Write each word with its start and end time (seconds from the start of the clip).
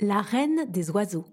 La 0.00 0.20
reine 0.20 0.70
des 0.70 0.90
oiseaux. 0.90 1.24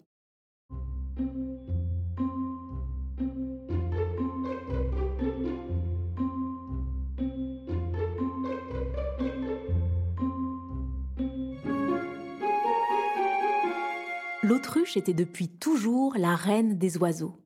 L'autruche 14.42 14.96
était 14.96 15.14
depuis 15.14 15.50
toujours 15.50 16.16
la 16.16 16.38
reine 16.38 16.77
des 16.77 16.98
oiseaux. 16.98 17.43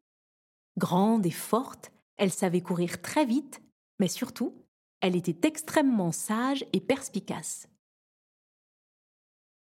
Grande 0.78 1.26
et 1.26 1.32
forte, 1.32 1.92
elle 2.18 2.32
savait 2.32 2.62
courir 2.62 3.02
très 3.02 3.26
vite, 3.26 3.64
mais 4.00 4.08
surtout, 4.08 4.54
elle 5.02 5.16
était 5.16 5.48
extrêmement 5.48 6.12
sage 6.12 6.64
et 6.74 6.80
perspicace. 6.80 7.68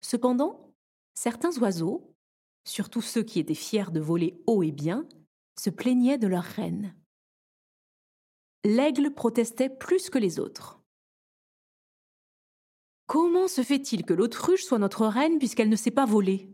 Cependant, 0.01 0.66
certains 1.17 1.57
oiseaux, 1.57 2.13
surtout 2.63 3.01
ceux 3.01 3.23
qui 3.23 3.39
étaient 3.39 3.55
fiers 3.55 3.89
de 3.91 3.99
voler 3.99 4.39
haut 4.45 4.61
et 4.61 4.71
bien, 4.71 5.09
se 5.59 5.71
plaignaient 5.71 6.19
de 6.19 6.27
leur 6.27 6.43
reine. 6.43 6.95
L'aigle 8.63 9.11
protestait 9.11 9.69
plus 9.69 10.11
que 10.11 10.19
les 10.19 10.39
autres. 10.39 10.79
Comment 13.07 13.47
se 13.47 13.63
fait-il 13.63 14.05
que 14.05 14.13
l'autruche 14.13 14.63
soit 14.63 14.77
notre 14.77 15.07
reine 15.07 15.39
puisqu'elle 15.39 15.69
ne 15.69 15.75
sait 15.75 15.89
pas 15.89 16.05
voler 16.05 16.51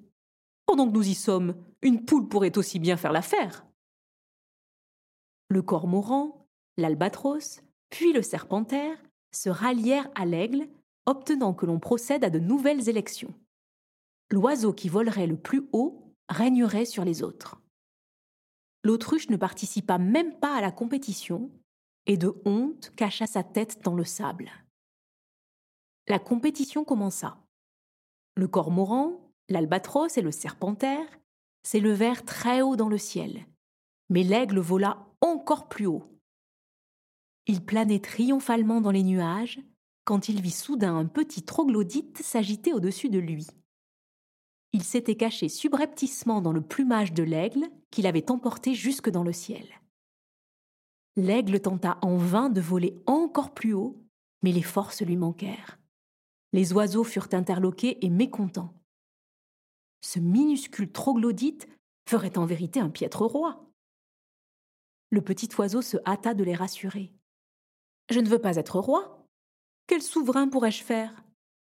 Pendant 0.66 0.88
que 0.88 0.94
nous 0.94 1.10
y 1.10 1.16
sommes, 1.16 1.56
une 1.82 2.06
poule 2.06 2.30
pourrait 2.30 2.58
aussi 2.58 2.80
bien 2.80 2.96
faire 2.96 3.12
l'affaire. 3.12 3.66
Le 5.50 5.62
cormoran, 5.62 6.48
l'albatros, 6.78 7.60
puis 7.90 8.14
le 8.14 8.22
serpentaire 8.22 8.98
se 9.34 9.50
rallièrent 9.50 10.10
à 10.16 10.26
l'aigle, 10.26 10.70
obtenant 11.06 11.54
que 11.54 11.66
l'on 11.66 11.80
procède 11.80 12.24
à 12.24 12.30
de 12.30 12.40
nouvelles 12.40 12.88
élections 12.88 13.34
l'oiseau 14.34 14.74
qui 14.74 14.90
volerait 14.90 15.28
le 15.28 15.38
plus 15.38 15.70
haut 15.74 16.12
régnerait 16.28 16.86
sur 16.86 17.06
les 17.06 17.22
autres. 17.22 17.62
L'autruche 18.84 19.30
ne 19.30 19.38
participa 19.38 20.00
même 20.00 20.40
pas 20.40 20.58
à 20.58 20.62
la 20.62 20.72
compétition 20.72 21.52
et 22.08 22.18
de 22.18 22.34
honte 22.44 22.92
cacha 22.96 23.28
sa 23.28 23.44
tête 23.44 23.82
dans 23.84 23.94
le 23.94 24.04
sable. 24.04 24.52
La 26.08 26.18
compétition 26.18 26.84
commença. 26.84 27.38
Le 28.36 28.48
cormoran, 28.48 29.32
l'albatros 29.50 30.18
et 30.18 30.24
le 30.24 30.32
serpentaire 30.32 31.06
s'élevèrent 31.62 32.26
très 32.26 32.64
haut 32.64 32.76
dans 32.76 32.90
le 32.90 32.98
ciel, 32.98 33.46
mais 34.10 34.24
l'aigle 34.24 34.60
vola 34.60 35.06
encore 35.22 35.70
plus 35.70 35.86
haut. 35.86 36.10
Il 37.46 37.64
planait 37.64 38.02
triomphalement 38.02 38.82
dans 38.82 38.92
les 38.92 39.04
nuages 39.04 39.62
quand 40.06 40.28
il 40.28 40.42
vit 40.42 40.50
soudain 40.50 40.98
un 40.98 41.06
petit 41.06 41.44
troglodyte 41.44 42.18
s'agiter 42.18 42.74
au-dessus 42.74 43.10
de 43.10 43.20
lui 43.20 43.48
il 44.74 44.84
s'était 44.84 45.16
caché 45.16 45.50
subrepticement 45.50 46.42
dans 46.42 46.52
le 46.52 46.62
plumage 46.62 47.14
de 47.14 47.24
l'aigle 47.24 47.70
qu'il 47.92 48.08
avait 48.08 48.32
emporté 48.32 48.74
jusque 48.74 49.10
dans 49.10 49.24
le 49.24 49.32
ciel. 49.32 49.68
L'aigle 51.16 51.60
tenta 51.60 52.00
en 52.02 52.18
vain 52.18 52.50
de 52.50 52.60
voler 52.60 53.02
encore 53.06 53.54
plus 53.54 53.74
haut, 53.74 54.04
mais 54.42 54.52
les 54.52 54.64
forces 54.64 55.04
lui 55.04 55.16
manquèrent. 55.16 55.80
Les 56.54 56.74
oiseaux 56.74 57.04
furent 57.04 57.30
interloqués 57.34 58.04
et 58.04 58.10
mécontents. 58.10 58.74
Ce 60.02 60.20
minuscule 60.20 60.92
troglodyte 60.92 61.68
ferait 62.10 62.38
en 62.38 62.46
vérité 62.46 62.80
un 62.80 62.90
piètre 62.90 63.22
roi. 63.22 63.70
Le 65.12 65.22
petit 65.22 65.50
oiseau 65.58 65.84
se 65.84 65.98
hâta 66.06 66.34
de 66.34 66.44
les 66.44 66.56
rassurer. 66.56 67.14
Je 68.10 68.20
ne 68.20 68.28
veux 68.28 68.40
pas 68.40 68.56
être 68.56 68.80
roi. 68.80 69.26
Quel 69.88 70.02
souverain 70.02 70.48
pourrais-je 70.48 70.84
faire? 70.84 71.23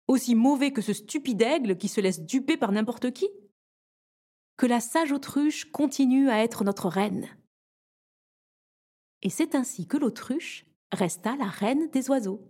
Aussi 0.07 0.35
mauvais 0.35 0.71
que 0.71 0.81
ce 0.81 0.93
stupide 0.93 1.41
aigle 1.41 1.77
qui 1.77 1.87
se 1.87 2.01
laisse 2.01 2.21
duper 2.21 2.57
par 2.57 2.71
n'importe 2.71 3.11
qui? 3.11 3.27
Que 4.57 4.65
la 4.65 4.79
sage 4.79 5.11
autruche 5.11 5.71
continue 5.71 6.29
à 6.29 6.43
être 6.43 6.63
notre 6.63 6.87
reine. 6.87 7.27
Et 9.21 9.29
c'est 9.29 9.55
ainsi 9.55 9.87
que 9.87 9.97
l'autruche 9.97 10.65
resta 10.91 11.35
la 11.35 11.47
reine 11.47 11.89
des 11.91 12.09
oiseaux. 12.09 12.41